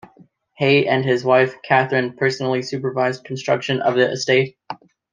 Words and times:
Hay 0.57 0.87
and 0.87 1.05
his 1.05 1.23
wife 1.23 1.53
Katherine 1.63 2.13
personally 2.17 2.63
supervised 2.63 3.23
construction 3.23 3.83
of 3.83 3.93
the 3.93 4.09
estate. 4.11 4.57